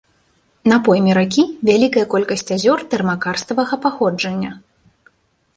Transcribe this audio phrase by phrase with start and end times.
[0.71, 4.51] На пойме ракі вялікая колькасць азёр тэрмакарставага паходжання.